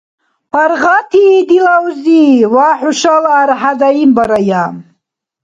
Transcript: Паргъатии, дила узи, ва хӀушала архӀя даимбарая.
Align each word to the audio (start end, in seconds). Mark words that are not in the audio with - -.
Паргъатии, 0.51 1.45
дила 1.49 1.75
узи, 1.87 2.23
ва 2.53 2.67
хӀушала 2.79 3.31
архӀя 3.41 3.73
даимбарая. 3.79 4.65